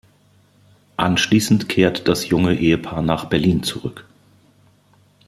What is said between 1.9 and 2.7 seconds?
das junge